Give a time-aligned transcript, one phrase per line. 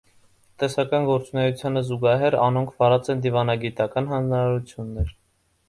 [0.61, 5.17] Տնտեսական գործունէութեան զուգահեր, անոնք վարած են դիւանագիտական յանձնարութիւններ։